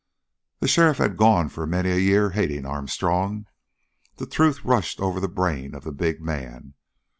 [0.61, 3.45] The sheriff had gone for many a year hating Armstrong.
[4.15, 6.73] The truth rushed over the brain of the big man.